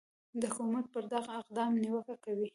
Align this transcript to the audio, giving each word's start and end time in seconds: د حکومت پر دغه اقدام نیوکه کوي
د 0.39 0.41
حکومت 0.51 0.85
پر 0.93 1.03
دغه 1.13 1.31
اقدام 1.41 1.71
نیوکه 1.83 2.15
کوي 2.25 2.47